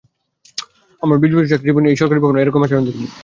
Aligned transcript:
আমার 1.01 1.17
ত্রিশ 1.19 1.31
বছরের 1.33 1.51
চাকরিজীবনে 1.51 1.87
এই 1.89 1.99
সরকারি 2.01 2.19
ভবনে 2.21 2.41
এরকম 2.41 2.61
আচরণ 2.63 2.83
দেখিনি। 2.87 3.07